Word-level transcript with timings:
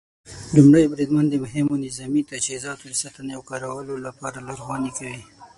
لومړی 0.55 0.83
بریدمن 0.91 1.25
د 1.29 1.35
مهمو 1.43 1.81
نظامي 1.85 2.21
تجهیزاتو 2.31 2.83
د 2.89 2.93
ساتنې 3.01 3.33
او 3.37 3.41
کارولو 3.49 3.93
لپاره 4.07 4.43
لارښوونې 4.47 4.89
ورکوي. 4.91 5.21